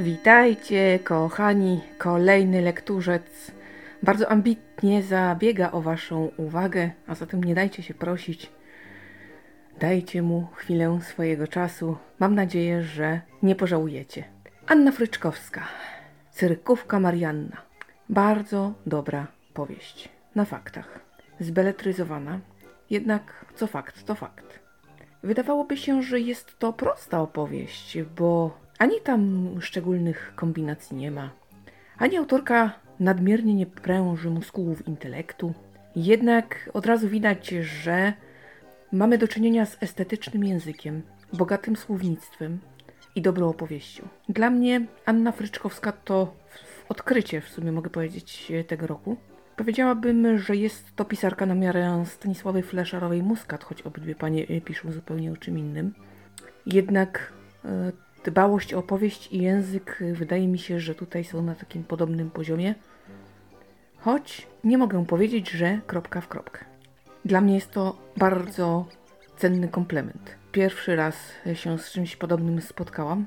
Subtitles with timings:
[0.00, 3.52] Witajcie, kochani, kolejny lekturzec.
[4.02, 8.50] Bardzo ambitnie zabiega o Waszą uwagę, a zatem nie dajcie się prosić.
[9.80, 11.96] Dajcie mu chwilę swojego czasu.
[12.18, 14.24] Mam nadzieję, że nie pożałujecie.
[14.66, 15.62] Anna Fryczkowska,
[16.30, 17.56] Cyrkówka Marianna.
[18.08, 20.08] Bardzo dobra powieść.
[20.34, 21.00] Na faktach.
[21.40, 22.40] Zbeletryzowana.
[22.90, 24.58] Jednak co fakt, to fakt.
[25.22, 31.30] Wydawałoby się, że jest to prosta opowieść, bo ani tam szczególnych kombinacji nie ma,
[31.98, 35.54] ani autorka nadmiernie nie pręży muskułów intelektu.
[35.96, 38.12] Jednak od razu widać, że
[38.92, 41.02] mamy do czynienia z estetycznym językiem,
[41.32, 42.58] bogatym słownictwem
[43.14, 44.08] i dobrą opowieścią.
[44.28, 46.34] Dla mnie Anna Fryczkowska to
[46.88, 49.16] odkrycie, w sumie mogę powiedzieć, tego roku.
[49.56, 55.36] Powiedziałabym, że jest to pisarka na miarę Stanisławy Fleszarowej-Muskat, choć obydwie panie piszą zupełnie o
[55.36, 55.94] czym innym.
[56.66, 57.32] Jednak
[57.64, 57.92] e,
[58.24, 62.74] dbałość o opowieść i język wydaje mi się, że tutaj są na takim podobnym poziomie.
[63.98, 66.64] Choć nie mogę powiedzieć, że kropka w kropkę.
[67.24, 68.86] Dla mnie jest to bardzo
[69.36, 70.36] cenny komplement.
[70.52, 71.16] Pierwszy raz
[71.54, 73.26] się z czymś podobnym spotkałam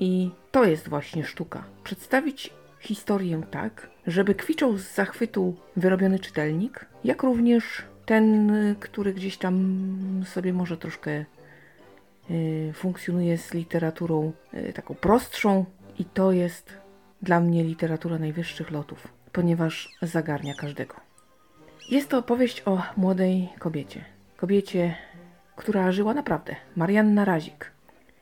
[0.00, 1.64] i to jest właśnie sztuka.
[1.84, 10.24] Przedstawić historię tak, żeby kwiczał z zachwytu wyrobiony czytelnik, jak również ten, który gdzieś tam
[10.26, 11.24] sobie może troszkę
[12.74, 15.64] funkcjonuje z literaturą y, taką prostszą
[15.98, 16.78] i to jest
[17.22, 20.94] dla mnie literatura najwyższych lotów, ponieważ zagarnia każdego.
[21.90, 24.04] Jest to opowieść o młodej kobiecie.
[24.36, 24.94] Kobiecie,
[25.56, 26.56] która żyła naprawdę.
[26.76, 27.72] Marianna Razik.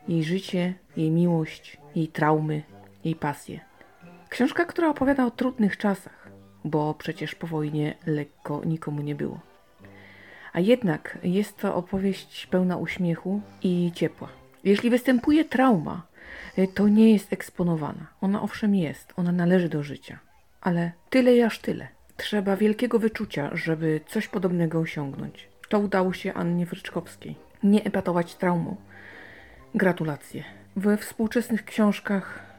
[0.08, 2.62] Jej życie, jej miłość, jej traumy,
[3.04, 3.60] jej pasje.
[4.28, 6.28] Książka, która opowiada o trudnych czasach,
[6.64, 9.51] bo przecież po wojnie lekko nikomu nie było.
[10.52, 14.28] A jednak jest to opowieść pełna uśmiechu i ciepła.
[14.64, 16.06] Jeśli występuje trauma,
[16.58, 18.06] y, to nie jest eksponowana.
[18.20, 20.18] Ona owszem jest, ona należy do życia,
[20.60, 21.88] ale tyle i aż tyle.
[22.16, 25.48] Trzeba wielkiego wyczucia, żeby coś podobnego osiągnąć.
[25.68, 27.36] To udało się Annie Fryczkowskiej.
[27.62, 28.76] Nie epatować traumą.
[29.74, 30.44] Gratulacje.
[30.76, 32.52] We współczesnych książkach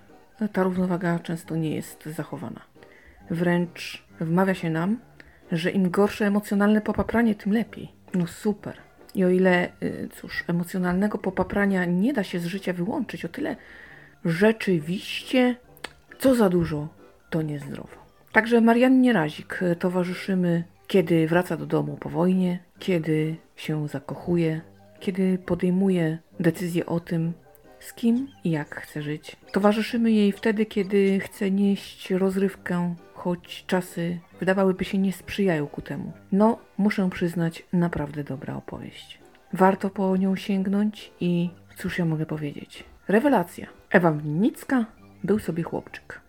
[0.54, 2.62] ta równowaga często nie jest zachowana.
[3.30, 5.00] Wręcz wmawia się nam,
[5.54, 7.92] że im gorsze emocjonalne popapranie, tym lepiej.
[8.14, 8.78] No super.
[9.16, 13.56] I o ile, y, cóż, emocjonalnego popaprania nie da się z życia wyłączyć, o tyle
[14.26, 15.56] rzeczywiście,
[16.20, 16.88] co za dużo,
[17.30, 18.04] to niezdrowo.
[18.32, 24.62] Także Mariannie Razik towarzyszymy, kiedy wraca do domu po wojnie, kiedy się zakochuje,
[25.00, 27.34] kiedy podejmuje decyzję o tym,
[27.80, 29.36] z kim i jak chce żyć.
[29.52, 36.12] Towarzyszymy jej wtedy, kiedy chce nieść rozrywkę choć czasy wydawałyby się nie sprzyjają ku temu.
[36.32, 39.20] No, muszę przyznać, naprawdę dobra opowieść.
[39.54, 42.84] Warto po nią sięgnąć i cóż ja mogę powiedzieć?
[43.08, 43.68] Rewelacja.
[43.90, 44.86] Ewa Winnicka
[45.24, 46.22] był sobie chłopczyk.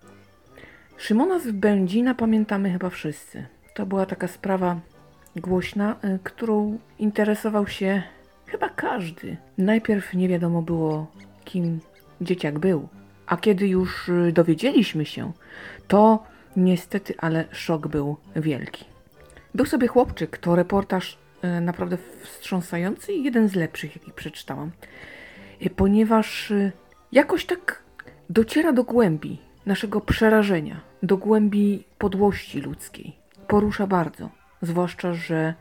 [0.96, 3.46] Szymona z Będzina pamiętamy chyba wszyscy.
[3.74, 4.80] To była taka sprawa
[5.36, 8.02] głośna, y, którą interesował się
[8.46, 9.36] chyba każdy.
[9.58, 11.06] Najpierw nie wiadomo było,
[11.44, 11.80] kim
[12.20, 12.88] dzieciak był,
[13.26, 15.32] a kiedy już y, dowiedzieliśmy się,
[15.88, 18.84] to Niestety, ale szok był wielki.
[19.54, 24.70] Był sobie chłopczyk, to reportaż e, naprawdę wstrząsający i jeden z lepszych, jaki przeczytałam.
[25.60, 26.72] E, ponieważ e,
[27.12, 27.82] jakoś tak
[28.30, 33.16] dociera do głębi naszego przerażenia, do głębi podłości ludzkiej.
[33.48, 34.30] Porusza bardzo,
[34.62, 35.54] zwłaszcza, że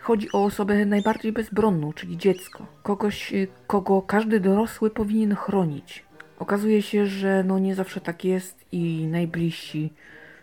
[0.00, 2.66] chodzi o osobę najbardziej bezbronną, czyli dziecko.
[2.82, 3.32] Kogoś,
[3.66, 6.04] kogo każdy dorosły powinien chronić.
[6.38, 9.92] Okazuje się, że no nie zawsze tak jest i najbliżsi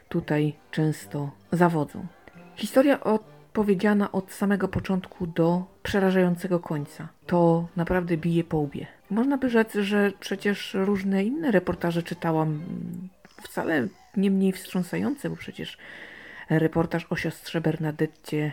[0.09, 2.06] tutaj często zawodzą.
[2.56, 7.07] Historia opowiedziana od samego początku do przerażającego końca.
[7.25, 8.88] To naprawdę bije po łbie.
[9.09, 12.62] Można by rzec, że przecież różne inne reportaże czytałam
[13.41, 13.88] wcale
[14.18, 15.77] nie mniej wstrząsające, bo przecież
[16.50, 18.51] reportaż o siostrze Bernadette e,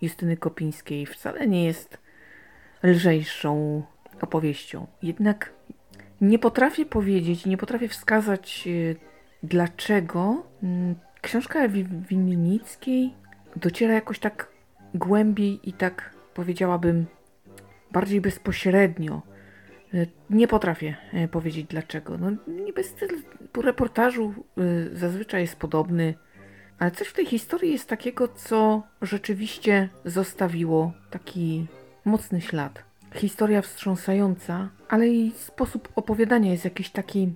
[0.00, 1.98] Justyny Kopińskiej wcale nie jest
[2.82, 3.82] lżejszą
[4.20, 4.86] opowieścią.
[5.02, 5.52] Jednak
[6.20, 9.09] nie potrafię powiedzieć, nie potrafię wskazać e,
[9.42, 11.68] dlaczego mm, książka
[12.08, 13.14] Winnickiej
[13.56, 14.48] dociera jakoś tak
[14.94, 17.06] głębiej i tak powiedziałabym
[17.92, 19.22] bardziej bezpośrednio.
[19.94, 22.18] E, nie potrafię e, powiedzieć dlaczego.
[22.18, 23.08] No, niby styl
[23.56, 24.62] reportażu e,
[24.96, 26.14] zazwyczaj jest podobny,
[26.78, 31.66] ale coś w tej historii jest takiego, co rzeczywiście zostawiło taki
[32.04, 32.84] mocny ślad.
[33.14, 37.32] Historia wstrząsająca, ale i sposób opowiadania jest jakiś taki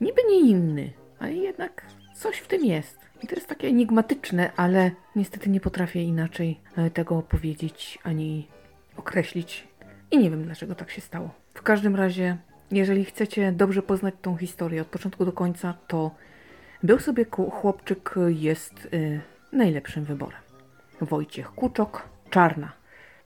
[0.00, 0.92] niby nie inny
[1.24, 2.98] ale jednak coś w tym jest.
[3.22, 8.48] I to jest takie enigmatyczne, ale niestety nie potrafię inaczej e, tego opowiedzieć ani
[8.96, 9.68] określić.
[10.10, 11.30] I nie wiem dlaczego tak się stało.
[11.54, 12.36] W każdym razie
[12.70, 16.10] jeżeli chcecie dobrze poznać tą historię od początku do końca, to
[16.82, 19.20] Był sobie chłopczyk jest y,
[19.52, 20.40] najlepszym wyborem.
[21.00, 22.72] Wojciech Kuczok, Czarna.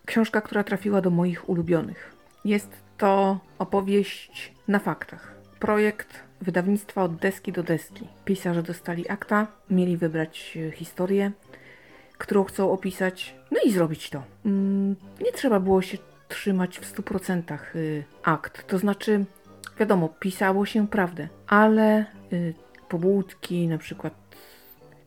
[0.07, 2.17] Książka, która trafiła do moich ulubionych.
[2.45, 5.35] Jest to opowieść na faktach.
[5.59, 8.09] Projekt wydawnictwa od deski do deski.
[8.25, 11.33] Pisarze dostali akta, mieli wybrać e, historię,
[12.19, 14.23] którą chcą opisać, no i zrobić to.
[14.47, 15.99] Mm, nie trzeba było się
[16.29, 18.67] trzymać w 100% y, akt.
[18.67, 19.25] To znaczy,
[19.79, 22.55] wiadomo, pisało się prawdę, ale y,
[22.89, 24.15] pobudki, na przykład,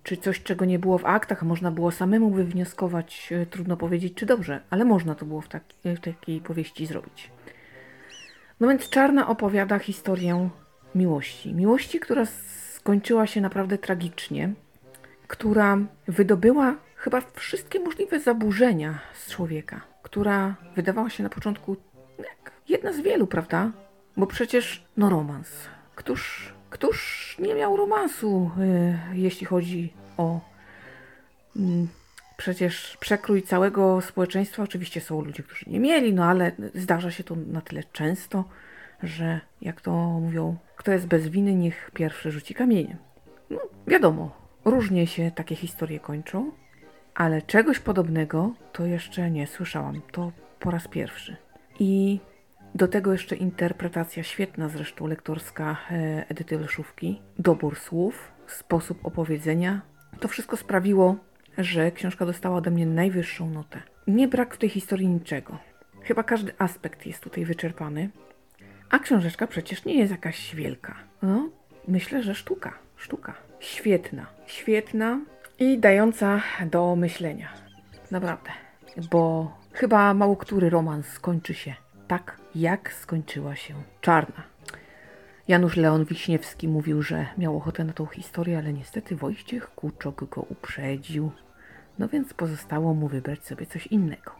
[0.03, 4.61] czy coś, czego nie było w aktach, można było samemu wywnioskować, trudno powiedzieć, czy dobrze,
[4.69, 7.31] ale można to było w, taki, w takiej powieści zrobić.
[8.59, 10.49] No więc Czarna opowiada historię
[10.95, 11.53] miłości.
[11.53, 12.25] Miłości, która
[12.75, 14.53] skończyła się naprawdę tragicznie,
[15.27, 15.77] która
[16.07, 21.77] wydobyła chyba wszystkie możliwe zaburzenia z człowieka, która wydawała się na początku
[22.17, 23.71] jak jedna z wielu, prawda?
[24.17, 25.47] Bo przecież, no romans.
[25.95, 28.51] Któż, któż nie miał romansu,
[29.13, 30.39] y, jeśli chodzi o
[31.55, 31.87] mm,
[32.37, 34.63] przecież przekrój całego społeczeństwa.
[34.63, 38.45] Oczywiście są ludzie, którzy nie mieli, no ale zdarza się to na tyle często,
[39.03, 42.97] że jak to mówią, kto jest bez winy, niech pierwszy rzuci kamieniem.
[43.49, 44.31] No wiadomo,
[44.65, 46.51] różnie się takie historie kończą,
[47.15, 50.01] ale czegoś podobnego to jeszcze nie słyszałam.
[50.11, 51.37] To po raz pierwszy.
[51.79, 52.19] I
[52.75, 59.81] do tego jeszcze interpretacja świetna zresztą lektorska e, Edyty Leszówki, dobór słów, sposób opowiedzenia.
[60.19, 61.15] To wszystko sprawiło,
[61.57, 63.81] że książka dostała ode mnie najwyższą notę.
[64.07, 65.57] Nie brak w tej historii niczego.
[66.01, 68.09] Chyba każdy aspekt jest tutaj wyczerpany.
[68.91, 70.95] A książeczka przecież nie jest jakaś wielka.
[71.21, 71.49] No,
[71.87, 72.73] myślę, że sztuka.
[72.97, 73.33] Sztuka.
[73.59, 74.25] Świetna.
[74.45, 75.19] Świetna
[75.59, 77.49] i dająca do myślenia.
[78.11, 78.49] Naprawdę.
[79.11, 81.75] Bo chyba mało który romans skończy się
[82.07, 84.43] tak, jak skończyła się Czarna.
[85.47, 90.41] Janusz Leon Wiśniewski mówił, że miał ochotę na tą historię, ale niestety Wojciech Kuczok go
[90.41, 91.31] uprzedził.
[91.99, 94.31] No więc pozostało mu wybrać sobie coś innego.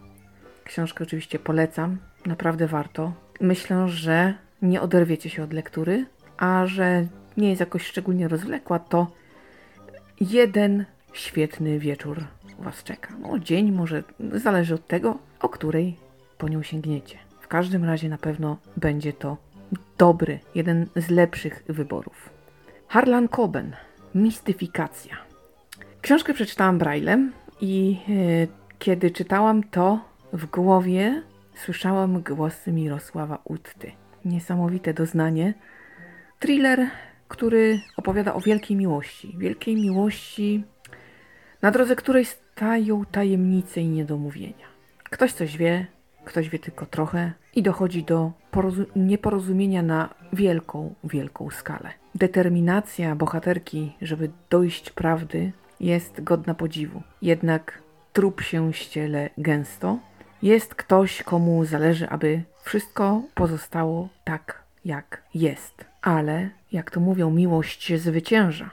[0.64, 3.14] Książkę oczywiście polecam, naprawdę warto.
[3.42, 6.06] Myślę, że nie oderwiecie się od lektury,
[6.38, 7.06] a że
[7.38, 9.08] nie jest jakoś szczególnie rozwlekła, to
[10.22, 12.24] jeden świetny wieczór
[12.60, 13.14] Was czeka.
[13.20, 14.04] No, dzień może
[14.34, 15.98] zależy od tego, o której
[16.38, 17.18] po nią sięgniecie.
[17.42, 19.38] W każdym razie na pewno będzie to
[19.98, 22.30] dobry, jeden z lepszych wyborów.
[22.88, 23.76] Harlan Coben,
[24.16, 25.18] Mistyfikacja.
[26.02, 28.48] Książkę przeczytałam braillem i e,
[28.80, 30.00] kiedy czytałam to
[30.34, 31.22] w głowie
[31.56, 33.92] słyszałam głosy Mirosława Utty.
[34.26, 35.54] Niesamowite doznanie.
[36.40, 36.88] Thriller,
[37.28, 39.36] który opowiada o wielkiej miłości.
[39.38, 40.64] Wielkiej miłości,
[41.62, 44.66] na drodze której stają tajemnice i niedomówienia.
[45.04, 45.88] Ktoś coś wie,
[46.26, 51.90] ktoś wie tylko trochę i dochodzi do porozu- nieporozumienia na wielką, wielką skalę.
[52.16, 57.02] Determinacja bohaterki, żeby dojść prawdy, jest godna podziwu.
[57.22, 57.82] Jednak
[58.14, 60.00] trup się ściele gęsto.
[60.42, 65.86] Jest ktoś, komu zależy, aby wszystko pozostało tak, jak jest.
[66.02, 68.70] Ale, jak to mówią, miłość zwycięża.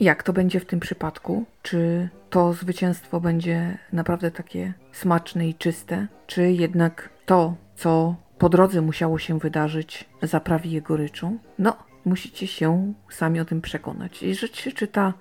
[0.00, 1.44] Jak to będzie w tym przypadku?
[1.62, 6.06] Czy to zwycięstwo będzie naprawdę takie smaczne i czyste?
[6.26, 11.38] Czy jednak to, co po drodze musiało się wydarzyć, zaprawi jego ryczą?
[11.58, 14.22] No, musicie się sami o tym przekonać.
[14.22, 15.12] I rzecz się czyta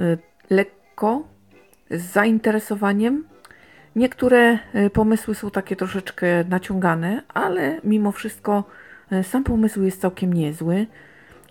[0.00, 0.18] y,
[0.50, 1.22] lekko,
[1.90, 3.24] z zainteresowaniem.
[3.96, 8.64] Niektóre y, pomysły są takie troszeczkę naciągane, ale mimo wszystko
[9.12, 10.86] y, sam pomysł jest całkiem niezły.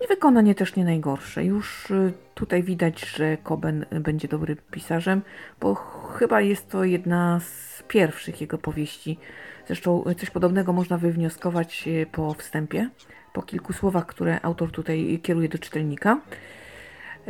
[0.04, 1.44] I wykonanie też nie najgorsze.
[1.44, 5.22] Już y, tutaj widać, że Coben będzie dobrym pisarzem,
[5.60, 5.74] bo
[6.18, 9.18] chyba jest to jedna z pierwszych jego powieści.
[9.66, 12.90] Zresztą coś podobnego można wywnioskować po wstępie,
[13.32, 16.20] po kilku słowach, które autor tutaj kieruje do czytelnika.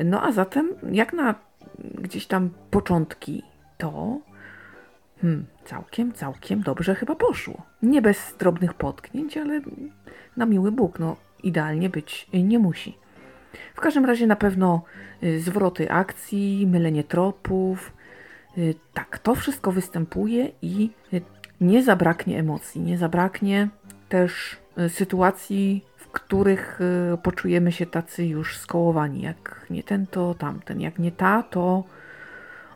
[0.05, 1.35] No a zatem, jak na
[1.79, 3.43] gdzieś tam początki,
[3.79, 4.21] to
[5.21, 7.63] hmm, całkiem, całkiem dobrze chyba poszło.
[7.83, 9.61] Nie bez drobnych potknięć, ale
[10.37, 12.99] na miły Bóg, no idealnie być nie musi.
[13.75, 14.83] W każdym razie na pewno
[15.23, 17.93] y, zwroty akcji, mylenie tropów,
[18.59, 21.23] y, tak, to wszystko występuje i y,
[21.61, 23.69] nie zabraknie emocji, nie zabraknie
[24.09, 24.57] też
[24.89, 26.81] sytuacji, w których
[27.23, 29.23] poczujemy się tacy już skołowani.
[29.23, 30.81] Jak nie ten, to tamten.
[30.81, 31.85] Jak nie ta, to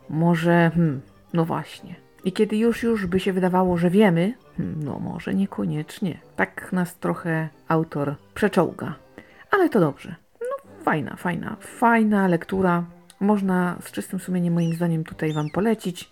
[0.09, 1.01] może, hmm,
[1.33, 1.95] no właśnie.
[2.23, 6.17] I kiedy już, już by się wydawało, że wiemy, hmm, no może niekoniecznie.
[6.35, 8.95] Tak nas trochę autor przeczołga.
[9.51, 10.15] Ale to dobrze.
[10.41, 12.83] No fajna, fajna, fajna lektura.
[13.19, 16.09] Można z czystym sumieniem moim zdaniem tutaj Wam polecić.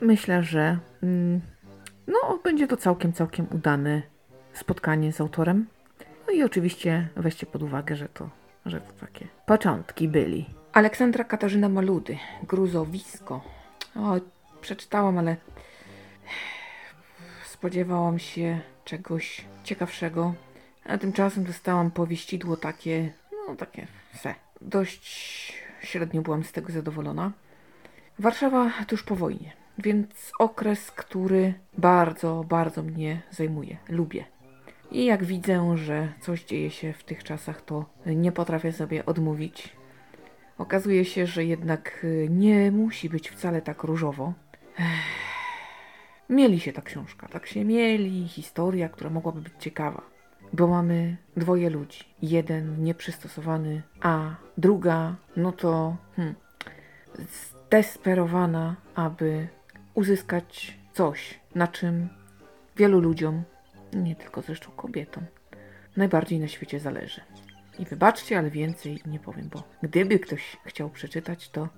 [0.00, 1.40] Myślę, że mm,
[2.06, 4.02] no będzie to całkiem, całkiem udane
[4.52, 5.66] spotkanie z autorem.
[6.26, 8.30] No i oczywiście weźcie pod uwagę, że to,
[8.66, 10.46] że to takie początki byli.
[10.72, 13.40] Aleksandra Katarzyna Maludy, Gruzowisko.
[14.68, 15.36] Przeczytałam, ale
[17.44, 20.34] spodziewałam się czegoś ciekawszego,
[20.84, 23.12] a tymczasem dostałam powieścidło takie,
[23.48, 24.34] no takie se.
[24.60, 27.32] Dość średnio byłam z tego zadowolona.
[28.18, 34.24] Warszawa tuż po wojnie, więc okres, który bardzo, bardzo mnie zajmuje, lubię.
[34.90, 39.76] I jak widzę, że coś dzieje się w tych czasach, to nie potrafię sobie odmówić.
[40.58, 44.32] Okazuje się, że jednak y, nie musi być wcale tak różowo.
[46.28, 50.02] Mieli się ta książka, tak się mieli, historia, która mogłaby być ciekawa.
[50.52, 52.04] Bo mamy dwoje ludzi.
[52.22, 56.34] Jeden nieprzystosowany, a druga, no to hmm,
[57.68, 59.48] zdesperowana, aby
[59.94, 62.08] uzyskać coś, na czym
[62.76, 63.42] wielu ludziom,
[63.92, 65.24] nie tylko zresztą kobietom,
[65.96, 67.20] najbardziej na świecie zależy.
[67.78, 71.68] I wybaczcie, ale więcej nie powiem, bo gdyby ktoś chciał przeczytać, to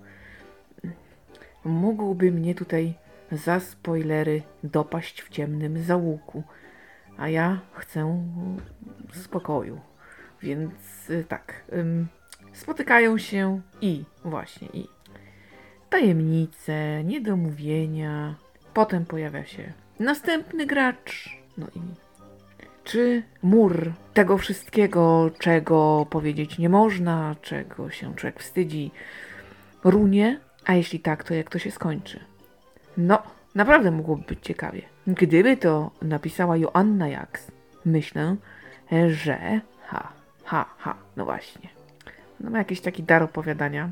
[1.65, 2.95] mógłby mnie tutaj
[3.33, 6.43] za spoilery dopaść w ciemnym załuku.
[7.19, 8.25] A ja chcę
[9.13, 9.81] spokoju.
[10.43, 11.65] Więc y, tak,
[12.53, 14.89] spotykają się i właśnie i
[15.91, 18.35] tajemnice, niedomówienia.
[18.75, 21.39] Potem pojawia się następny gracz.
[21.59, 21.81] No i
[22.85, 28.91] czy mur tego wszystkiego, czego powiedzieć nie można, czego się człowiek wstydzi,
[29.85, 30.41] runie?
[30.71, 32.21] A jeśli tak, to jak to się skończy?
[32.97, 33.23] No,
[33.55, 34.83] naprawdę mogłoby być ciekawie.
[35.07, 37.51] Gdyby to napisała Joanna Jaks,
[37.85, 38.37] myślę,
[39.09, 40.13] że ha,
[40.45, 41.69] ha, ha, no właśnie.
[42.41, 43.91] No ma jakiś taki dar opowiadania.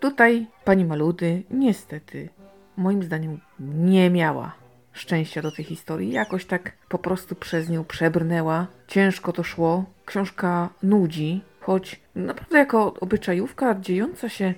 [0.00, 2.28] Tutaj pani Maludy niestety,
[2.76, 4.52] moim zdaniem, nie miała
[4.92, 6.12] szczęścia do tej historii.
[6.12, 8.66] Jakoś tak po prostu przez nią przebrnęła.
[8.86, 9.84] Ciężko to szło.
[10.06, 14.54] Książka nudzi, choć naprawdę jako obyczajówka dziejąca się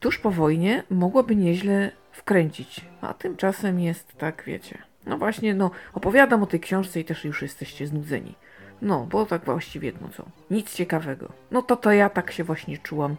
[0.00, 2.80] tuż po wojnie mogłaby nieźle wkręcić.
[3.00, 4.78] A tymczasem jest tak, wiecie.
[5.06, 8.34] No właśnie, no opowiadam o tej książce i też już jesteście znudzeni.
[8.82, 11.32] No, bo tak właściwie, no co, nic ciekawego.
[11.50, 13.16] No to to ja tak się właśnie czułam,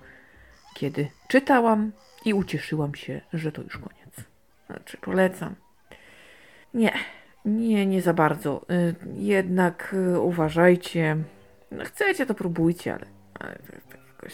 [0.74, 1.92] kiedy czytałam
[2.26, 4.16] i ucieszyłam się, że to już koniec.
[4.68, 5.56] Znaczy, polecam.
[6.74, 6.94] Nie,
[7.46, 8.66] nie, nie za bardzo.
[8.72, 11.18] Y, jednak y, uważajcie.
[11.72, 13.06] No, chcecie, to próbujcie, ale,
[13.40, 13.56] ale
[13.90, 14.34] tak jakoś...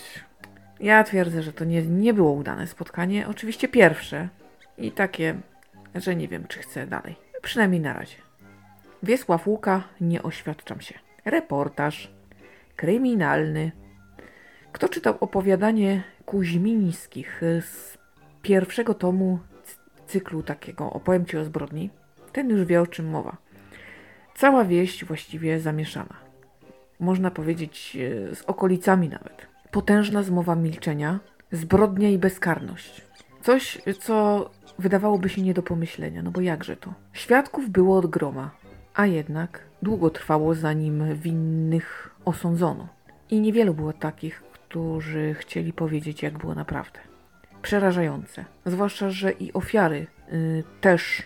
[0.79, 3.27] Ja twierdzę, że to nie, nie było udane spotkanie.
[3.27, 4.29] Oczywiście pierwsze.
[4.77, 5.35] I takie,
[5.95, 7.15] że nie wiem, czy chcę dalej.
[7.41, 8.17] Przynajmniej na razie.
[9.03, 10.99] Wiesław Łuka, nie oświadczam się.
[11.25, 12.11] Reportaż.
[12.75, 13.71] Kryminalny.
[14.71, 17.97] Kto czytał opowiadanie Kuźmińskich z
[18.41, 19.39] pierwszego tomu
[20.07, 21.89] cyklu takiego Opowiem Ci o zbrodni?
[22.31, 23.37] ten już wie o czym mowa.
[24.35, 26.15] Cała wieść właściwie zamieszana.
[26.99, 27.97] Można powiedzieć
[28.31, 29.47] e, z okolicami nawet.
[29.75, 31.19] Potężna zmowa milczenia,
[31.51, 33.01] zbrodnia i bezkarność.
[33.41, 36.93] Coś, co wydawałoby się nie do pomyślenia, no bo jakże to?
[37.13, 38.51] Świadków było od groma,
[38.93, 42.87] a jednak długo trwało zanim winnych osądzono.
[43.29, 46.99] I niewielu było takich, którzy chcieli powiedzieć, jak było naprawdę.
[47.61, 48.45] Przerażające.
[48.65, 51.23] Zwłaszcza, że i ofiary y, też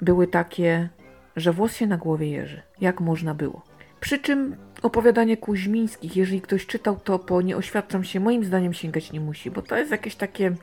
[0.00, 0.88] były takie,
[1.36, 2.62] że włos się na głowie jeży.
[2.80, 3.69] Jak można było?
[4.00, 9.12] Przy czym opowiadanie Kuźmińskich, jeżeli ktoś czytał to, po nie oświadczam się, moim zdaniem sięgać
[9.12, 10.54] nie musi, bo to jest jakieś takie,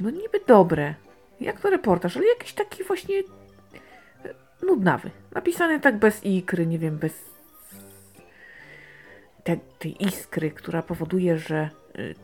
[0.00, 0.94] no niby dobre,
[1.40, 3.24] jak to reportaż, ale jakiś taki właśnie e,
[4.66, 5.10] nudnawy.
[5.32, 7.34] Napisany tak bez ikry, nie wiem, bez
[9.44, 12.14] te, tej iskry, która powoduje, że y,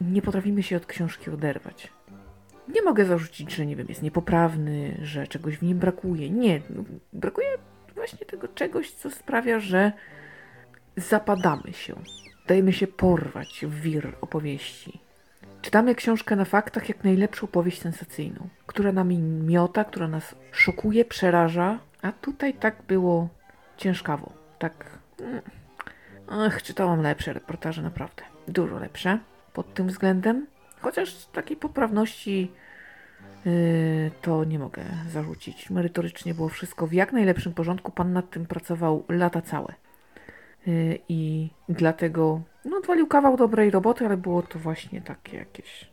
[0.00, 1.92] nie potrafimy się od książki oderwać.
[2.68, 6.30] Nie mogę zarzucić, że nie wiem, jest niepoprawny, że czegoś w nim brakuje.
[6.30, 7.48] Nie, no, brakuje
[8.00, 9.92] właśnie tego czegoś, co sprawia, że
[10.96, 11.94] zapadamy się.
[12.46, 15.00] Dajemy się porwać w wir opowieści.
[15.62, 21.78] Czytamy książkę na faktach jak najlepszą powieść sensacyjną, która nami miota, która nas szokuje, przeraża,
[22.02, 23.28] a tutaj tak było
[23.76, 24.32] ciężkawo.
[24.58, 24.98] Tak.
[25.20, 25.40] Mm,
[26.28, 28.22] ach, czytałam lepsze reportaże, naprawdę.
[28.48, 29.18] Dużo lepsze
[29.52, 30.46] pod tym względem.
[30.80, 32.52] Chociaż takiej poprawności
[34.22, 35.70] to nie mogę zarzucić.
[35.70, 37.92] Merytorycznie było wszystko w jak najlepszym porządku.
[37.92, 39.74] Pan nad tym pracował lata całe.
[40.66, 45.90] Yy, I dlatego no, odwalił kawał dobrej roboty, ale było to właśnie takie jakieś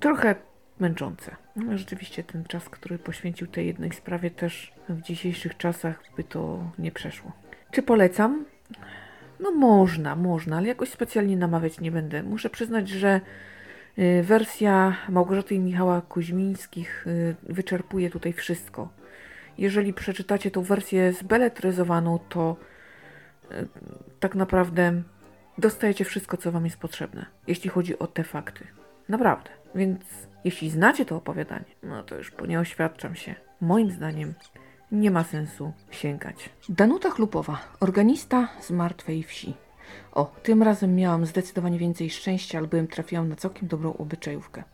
[0.00, 0.34] trochę
[0.80, 1.36] męczące.
[1.56, 6.70] No, rzeczywiście ten czas, który poświęcił tej jednej sprawie też w dzisiejszych czasach by to
[6.78, 7.32] nie przeszło.
[7.70, 8.44] Czy polecam?
[9.40, 12.22] No można, można, ale jakoś specjalnie namawiać nie będę.
[12.22, 13.53] Muszę przyznać, że Y,
[14.22, 18.88] wersja Małgorzaty i Michała Kuźmińskich y, wyczerpuje tutaj wszystko.
[19.58, 22.56] Jeżeli przeczytacie tą wersję zbeletryzowaną, to
[23.50, 23.64] e,
[24.20, 25.02] tak naprawdę
[25.58, 28.66] dostajecie wszystko, co wam jest potrzebne, jeśli chodzi o te fakty.
[29.08, 29.50] Naprawdę.
[29.74, 30.00] Więc
[30.44, 33.34] jeśli znacie to opowiadanie, no to już po nie oświadczam się.
[33.60, 34.34] Moim zdaniem
[34.92, 36.50] nie ma sensu sięgać.
[36.68, 39.54] Danuta Chlupowa, organista z martwej wsi.
[40.12, 44.64] O, tym razem miałam zdecydowanie więcej szczęścia, albowiem trafiłam na całkiem dobrą obyczajówkę.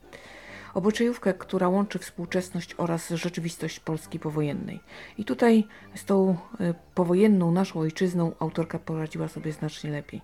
[0.74, 4.80] Obyczajówkę, która łączy współczesność oraz rzeczywistość Polski powojennej.
[5.18, 5.64] I tutaj
[5.94, 10.22] z tą y, powojenną naszą ojczyzną autorka poradziła sobie znacznie lepiej.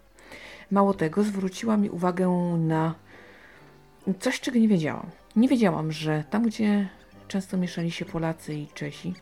[0.71, 2.29] Mało tego, zwróciła mi uwagę
[2.59, 2.95] na
[4.21, 5.11] coś, czego nie wiedziałam.
[5.37, 6.89] Nie wiedziałam, że tam, gdzie
[7.29, 9.15] często mieszali się Polacy i Czesi,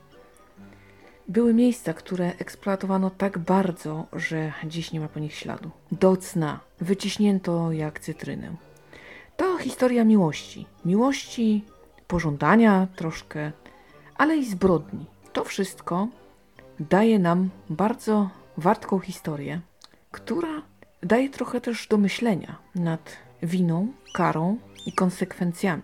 [1.29, 5.71] były miejsca, które eksploatowano tak bardzo, że dziś nie ma po nich śladu.
[5.93, 8.57] Do cna, wyciśnięto jak cytrynę.
[9.37, 10.67] To historia miłości.
[10.85, 11.65] Miłości,
[12.07, 13.53] pożądania troszkę,
[14.17, 15.07] ale i zbrodni.
[15.33, 16.09] To wszystko
[16.81, 19.61] daje nam bardzo wartką historię,
[20.11, 20.63] która
[21.03, 25.83] daje trochę też do myślenia nad winą, karą i konsekwencjami.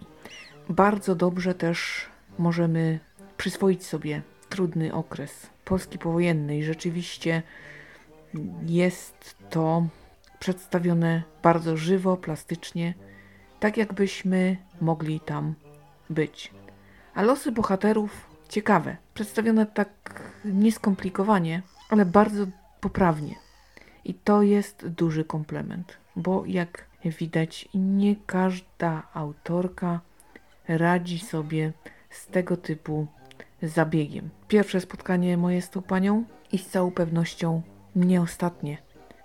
[0.68, 2.06] Bardzo dobrze też
[2.38, 2.99] możemy
[3.37, 6.64] przyswoić sobie trudny okres Polski powojennej.
[6.64, 7.42] Rzeczywiście
[8.66, 9.87] jest to
[10.38, 12.95] przedstawione bardzo żywo, plastycznie,
[13.61, 15.54] tak jakbyśmy mogli tam
[16.11, 16.52] być.
[17.14, 19.90] A losy bohaterów ciekawe, przedstawione tak
[20.45, 22.47] nieskomplikowanie, ale bardzo
[22.80, 23.35] poprawnie.
[24.04, 30.00] I to jest duży komplement, bo jak widać, nie każda autorka
[30.69, 31.73] radzi sobie
[32.11, 33.07] z tego typu
[33.62, 34.30] zabiegiem.
[34.48, 37.62] Pierwsze spotkanie moje z tą panią i z całą pewnością
[37.96, 38.78] nie ostatnie.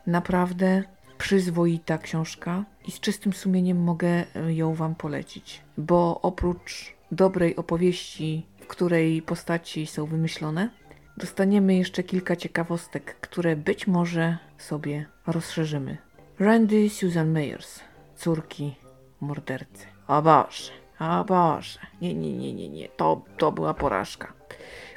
[0.07, 0.83] Naprawdę
[1.17, 8.67] przyzwoita książka i z czystym sumieniem mogę ją Wam polecić, bo oprócz dobrej opowieści, w
[8.67, 10.69] której postaci są wymyślone,
[11.17, 15.97] dostaniemy jeszcze kilka ciekawostek, które być może sobie rozszerzymy.
[16.39, 17.79] Randy Susan Meyers,
[18.15, 18.75] córki
[19.21, 19.85] mordercy.
[20.07, 20.71] O Boże,
[21.09, 24.33] o Boże, nie, nie, nie, nie, nie, to, to była porażka.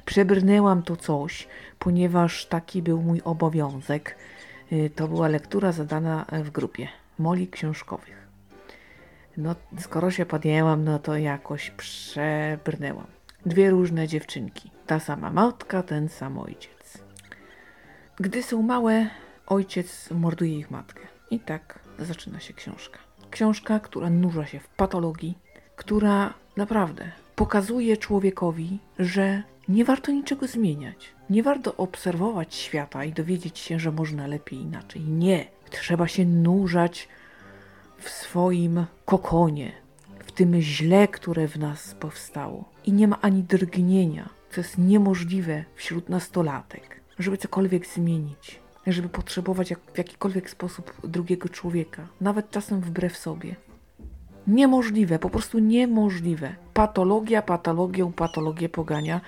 [0.05, 4.17] Przebrnęłam to coś, ponieważ taki był mój obowiązek.
[4.73, 8.29] Y, to była lektura zadana w grupie moli książkowych.
[9.37, 13.07] No, skoro się podjęłam, no to jakoś przebrnęłam.
[13.47, 14.71] Dwie różne dziewczynki.
[14.87, 16.99] Ta sama matka, ten sam ojciec.
[18.17, 19.07] Gdy są małe,
[19.47, 21.01] ojciec morduje ich matkę.
[21.31, 22.99] I tak zaczyna się książka.
[23.31, 25.39] Książka, która nurza się w patologii,
[25.79, 31.09] która naprawdę pokazuje człowiekowi, że nie warto niczego zmieniać.
[31.31, 35.03] Nie warto obserwować świata i dowiedzieć się, że można lepiej inaczej.
[35.03, 35.47] Nie.
[35.71, 37.09] Trzeba się nurzać
[37.99, 39.73] w swoim kokonie,
[40.27, 42.65] w tym źle, które w nas powstało.
[42.85, 49.71] I nie ma ani drgnienia, co jest niemożliwe wśród nastolatek, żeby cokolwiek zmienić, żeby potrzebować
[49.71, 53.68] jak, w jakikolwiek sposób drugiego człowieka, nawet czasem wbrew sobie.
[54.47, 56.55] Niemożliwe, po prostu niemożliwe.
[56.75, 59.21] Patologia, patologią, patologię pogania.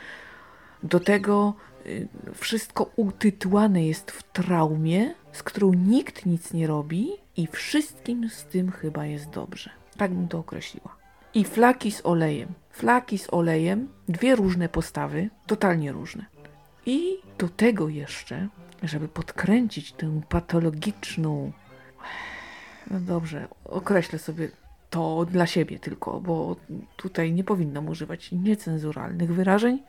[0.82, 1.54] Do tego
[1.86, 8.44] y, wszystko utytułane jest w traumie, z którą nikt nic nie robi i wszystkim z
[8.44, 9.70] tym chyba jest dobrze.
[9.96, 10.96] Tak bym to określiła.
[11.34, 12.48] I flaki z olejem.
[12.70, 16.26] Flaki z olejem, dwie różne postawy, totalnie różne.
[16.86, 18.48] I do tego jeszcze,
[18.82, 21.52] żeby podkręcić tę patologiczną.
[22.90, 24.48] No dobrze, określę sobie
[24.90, 26.56] to dla siebie tylko, bo
[26.96, 29.82] tutaj nie powinnam używać niecenzuralnych wyrażeń.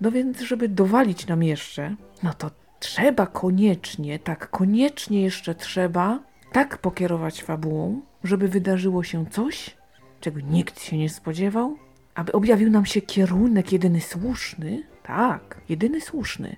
[0.00, 6.78] No więc, żeby dowalić nam jeszcze, no to trzeba koniecznie, tak, koniecznie jeszcze trzeba tak
[6.78, 9.76] pokierować fabułą, żeby wydarzyło się coś,
[10.20, 11.76] czego nikt się nie spodziewał,
[12.14, 16.56] aby objawił nam się kierunek jedyny słuszny, tak, jedyny słuszny,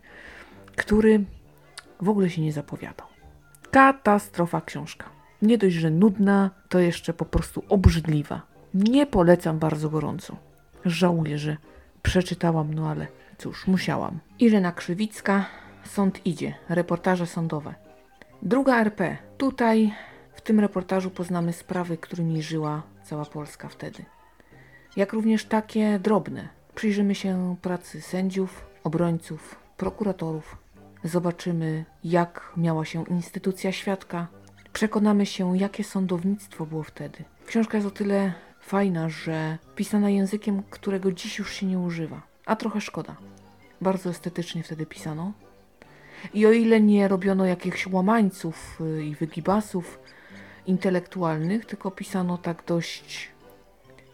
[0.77, 1.25] który
[2.01, 3.07] w ogóle się nie zapowiadał.
[3.71, 5.20] Katastrofa książka.
[5.43, 8.43] Nie dość, że nudna, to jeszcze po prostu obrzydliwa.
[8.75, 10.37] Nie polecam bardzo gorąco.
[10.85, 11.57] Żałuję, że
[12.03, 13.07] przeczytałam, no ale
[13.39, 14.19] cóż, musiałam.
[14.39, 15.47] Irena Krzywicka,
[15.85, 16.55] Sąd idzie.
[16.69, 17.75] Reportaże sądowe.
[18.43, 19.17] Druga RP.
[19.39, 19.95] Tutaj
[20.35, 24.05] w tym reportażu poznamy sprawy, którymi żyła cała Polska wtedy.
[24.97, 26.49] Jak również takie drobne.
[26.75, 30.57] Przyjrzymy się pracy sędziów, obrońców, prokuratorów.
[31.05, 34.27] Zobaczymy, jak miała się instytucja świadka.
[34.73, 37.25] Przekonamy się, jakie sądownictwo było wtedy.
[37.47, 42.23] Książka jest o tyle fajna, że pisana językiem, którego dziś już się nie używa.
[42.47, 43.17] A trochę szkoda.
[43.81, 45.33] Bardzo estetycznie wtedy pisano.
[46.35, 49.99] I o ile nie robiono jakichś łamańców y, i wygibasów
[50.67, 53.29] intelektualnych, tylko pisano tak dość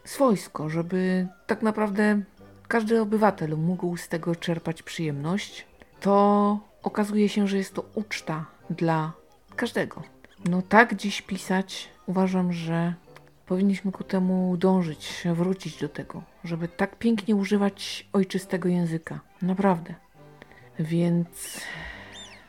[0.05, 2.23] swojsko, żeby tak naprawdę
[2.69, 5.67] każdy obywatel mógł z tego czerpać przyjemność,
[6.01, 9.13] to okazuje się, że jest to uczta dla
[9.57, 10.03] każdego.
[10.51, 12.95] No tak dziś pisać, uważam, że
[13.47, 19.21] powinniśmy ku temu dążyć, wrócić do tego, żeby tak pięknie używać ojczystego języka.
[19.43, 19.95] Naprawdę.
[20.79, 21.61] Więc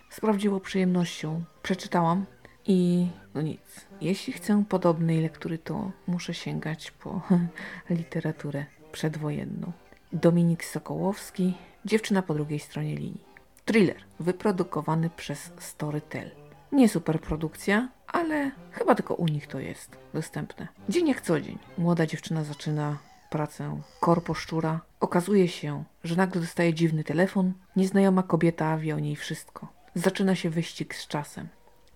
[0.09, 2.25] z prawdziwą przyjemnością przeczytałam
[2.65, 3.87] i no nic.
[4.01, 7.21] Jeśli chcę podobnej lektury, to muszę sięgać po
[7.89, 9.71] literaturę przedwojenną.
[10.13, 11.53] Dominik Sokołowski,
[11.87, 13.23] Dziewczyna po drugiej stronie linii.
[13.65, 16.46] Thriller wyprodukowany przez Storytel.
[16.71, 20.67] Nie super produkcja, ale chyba tylko u nich to jest dostępne.
[20.89, 21.57] Dzień jak co dzień.
[21.77, 22.97] Młoda dziewczyna zaczyna
[23.29, 24.81] pracę korpo szczura.
[24.99, 27.53] Okazuje się, że nagle dostaje dziwny telefon.
[27.75, 29.67] Nieznajoma kobieta wie o niej wszystko.
[29.95, 31.47] Zaczyna się wyścig z czasem.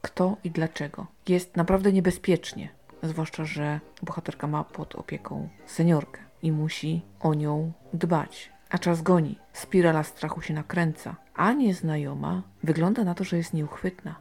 [0.01, 1.07] Kto i dlaczego?
[1.27, 2.69] Jest naprawdę niebezpiecznie.
[3.03, 8.51] Zwłaszcza, że bohaterka ma pod opieką seniorkę i musi o nią dbać.
[8.69, 9.39] A czas goni.
[9.53, 11.15] Spirala strachu się nakręca.
[11.35, 14.15] A nieznajoma wygląda na to, że jest nieuchwytna.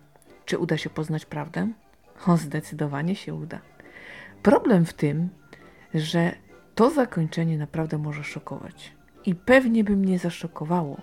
[0.50, 1.68] Czy uda się poznać prawdę?
[2.26, 3.60] O, zdecydowanie się uda.
[4.42, 5.28] Problem w tym,
[5.94, 6.32] że
[6.74, 8.92] to zakończenie naprawdę może szokować.
[9.26, 11.02] I pewnie by mnie zaszokowało,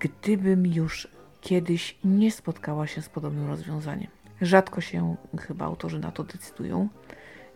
[0.00, 1.08] gdybym już
[1.40, 4.10] kiedyś nie spotkała się z podobnym rozwiązaniem.
[4.42, 6.88] Rzadko się chyba autorzy na to decydują,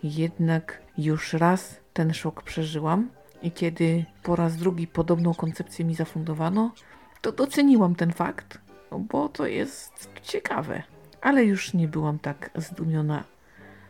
[0.03, 3.11] jednak już raz ten szok przeżyłam
[3.43, 6.73] i kiedy po raz drugi podobną koncepcję mi zafundowano,
[7.21, 8.59] to doceniłam ten fakt,
[8.99, 10.96] bo to jest ciekawe.
[11.21, 13.25] Ale już nie byłam tak zdumiona,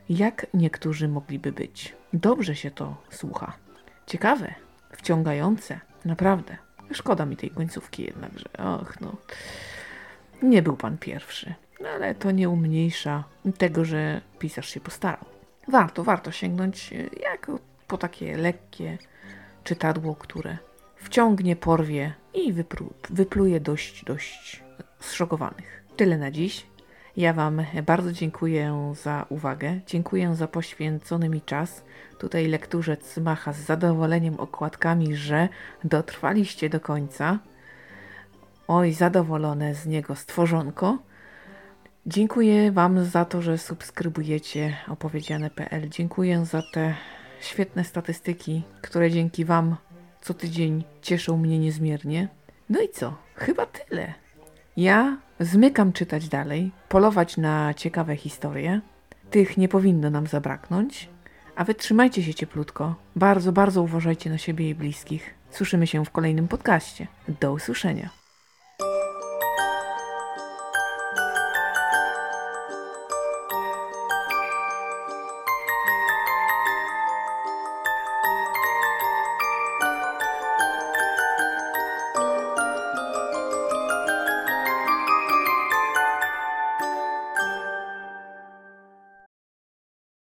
[0.08, 1.94] jak niektórzy mogliby być.
[2.12, 3.52] Dobrze się to słucha.
[4.06, 4.54] Ciekawe,
[4.92, 6.56] wciągające, naprawdę.
[6.92, 9.16] Szkoda mi tej końcówki jednak, że och no.
[10.42, 13.24] Nie był pan pierwszy, no, ale to nie umniejsza
[13.58, 15.24] tego, że pisarz się postarał.
[15.68, 16.90] Warto, warto sięgnąć
[17.22, 18.98] jako po takie lekkie
[19.64, 20.58] czytadło, które
[20.96, 22.52] wciągnie, porwie i
[23.10, 24.62] wypluje dość, dość
[25.00, 25.84] zszokowanych.
[25.96, 26.66] Tyle na dziś.
[27.16, 29.80] Ja Wam bardzo dziękuję za uwagę.
[29.86, 31.84] Dziękuję za poświęcony mi czas.
[32.18, 35.48] Tutaj lekturzec macha z zadowoleniem okładkami, że
[35.84, 37.38] dotrwaliście do końca.
[38.68, 40.98] Oj, zadowolone z niego stworzonko.
[42.06, 45.88] Dziękuję Wam za to, że subskrybujecie opowiedziane.pl.
[45.88, 46.94] Dziękuję za te
[47.40, 49.76] świetne statystyki, które dzięki Wam
[50.20, 52.28] co tydzień cieszą mnie niezmiernie.
[52.68, 53.14] No i co?
[53.34, 54.14] Chyba tyle.
[54.76, 58.80] Ja zmykam czytać dalej, polować na ciekawe historie.
[59.30, 61.08] Tych nie powinno nam zabraknąć.
[61.56, 62.94] A wy trzymajcie się cieplutko.
[63.16, 65.34] Bardzo, bardzo uważajcie na siebie i bliskich.
[65.50, 67.06] Słyszymy się w kolejnym podcaście.
[67.40, 68.25] Do usłyszenia.